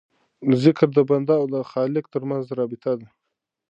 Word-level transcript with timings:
ذکر 0.63 0.87
د 0.95 0.99
بنده 1.09 1.35
او 1.41 1.47
خالق 1.71 2.05
ترمنځ 2.13 2.45
رابطه 2.59 2.91
ده. 2.99 3.07